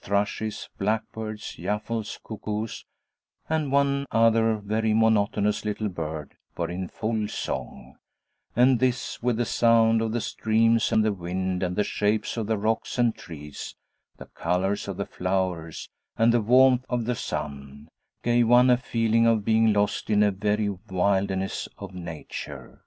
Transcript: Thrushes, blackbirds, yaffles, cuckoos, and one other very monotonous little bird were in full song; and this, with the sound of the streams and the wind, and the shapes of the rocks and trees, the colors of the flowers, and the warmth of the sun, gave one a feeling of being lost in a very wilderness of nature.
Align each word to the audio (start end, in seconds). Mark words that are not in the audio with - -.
Thrushes, 0.00 0.68
blackbirds, 0.78 1.58
yaffles, 1.60 2.18
cuckoos, 2.24 2.84
and 3.48 3.70
one 3.70 4.04
other 4.10 4.56
very 4.56 4.92
monotonous 4.92 5.64
little 5.64 5.88
bird 5.88 6.34
were 6.56 6.68
in 6.68 6.88
full 6.88 7.28
song; 7.28 7.96
and 8.56 8.80
this, 8.80 9.22
with 9.22 9.36
the 9.36 9.44
sound 9.44 10.02
of 10.02 10.10
the 10.10 10.20
streams 10.20 10.90
and 10.90 11.04
the 11.04 11.12
wind, 11.12 11.62
and 11.62 11.76
the 11.76 11.84
shapes 11.84 12.36
of 12.36 12.48
the 12.48 12.58
rocks 12.58 12.98
and 12.98 13.14
trees, 13.14 13.76
the 14.16 14.26
colors 14.26 14.88
of 14.88 14.96
the 14.96 15.06
flowers, 15.06 15.88
and 16.16 16.34
the 16.34 16.40
warmth 16.42 16.84
of 16.88 17.04
the 17.04 17.14
sun, 17.14 17.88
gave 18.24 18.48
one 18.48 18.70
a 18.70 18.76
feeling 18.76 19.24
of 19.24 19.44
being 19.44 19.72
lost 19.72 20.10
in 20.10 20.20
a 20.24 20.32
very 20.32 20.68
wilderness 20.68 21.68
of 21.78 21.94
nature. 21.94 22.82